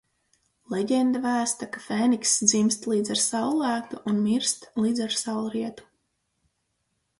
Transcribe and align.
Leģenda 0.73 1.19
vēsta, 1.25 1.67
ka 1.75 1.83
fēnikss 1.87 2.39
dzimst 2.53 2.89
līdz 2.93 3.13
ar 3.17 3.21
saullēktu 3.25 4.01
un 4.13 4.19
mirst 4.29 4.67
līdz 4.87 5.07
ar 5.09 5.17
saulrietu. 5.21 5.89